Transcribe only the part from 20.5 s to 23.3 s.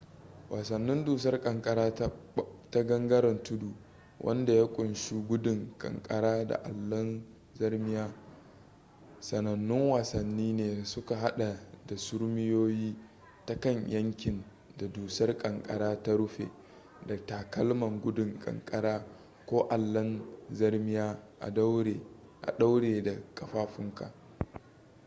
zarmiya a ɗaure da